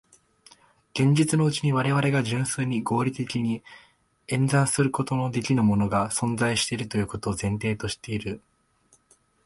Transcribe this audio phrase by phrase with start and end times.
[0.95, 3.61] 現実のうちに我々が純粋に合理的に
[4.29, 8.41] 演繹することのできぬものが存在するということを前提している。